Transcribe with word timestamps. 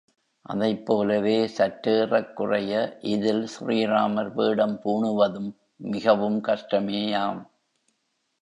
அதைப்போலவே 0.45 1.35
சற்றேறக் 1.57 2.33
குறைய 2.33 2.71
இதில் 3.01 3.47
ஸ்ரீராமர் 3.47 4.33
வேடம் 4.33 4.81
பூணுவதும் 4.83 5.51
மிகவும் 5.77 6.39
கஷ்டமேயாம். 6.43 7.41